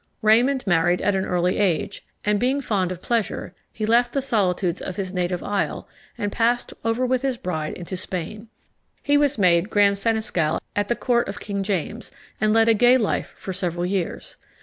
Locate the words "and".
2.25-2.39, 6.17-6.31, 12.41-12.51